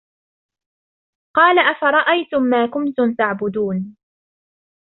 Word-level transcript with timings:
قَالَ 1.35 1.59
أَفَرَأَيْتُمْ 1.75 2.41
مَا 2.41 2.65
كُنْتُمْ 2.67 3.13
تَعْبُدُونَ 3.13 3.97